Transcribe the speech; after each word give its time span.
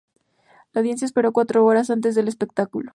La 0.73 0.81
audiencia 0.81 1.05
esperó 1.05 1.31
cuatro 1.31 1.63
horas 1.63 1.91
antes 1.91 2.15
del 2.15 2.27
espectáculo. 2.27 2.89